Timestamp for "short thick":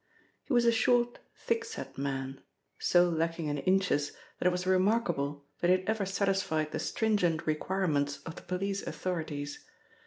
0.71-1.63